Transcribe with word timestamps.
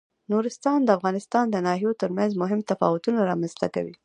نورستان 0.31 0.79
د 0.83 0.89
افغانستان 0.97 1.45
د 1.49 1.55
ناحیو 1.67 1.99
ترمنځ 2.01 2.31
مهم 2.41 2.59
تفاوتونه 2.71 3.19
رامنځ 3.29 3.53
ته 3.61 3.67
کوي. 3.75 3.95